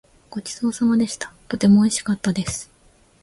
[0.31, 1.31] ごちそうさまでした。
[1.47, 2.71] とてもおいしかったです。